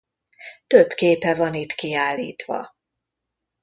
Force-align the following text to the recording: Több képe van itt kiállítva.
Több 0.67 0.89
képe 0.89 1.35
van 1.35 1.53
itt 1.53 1.71
kiállítva. 1.73 2.75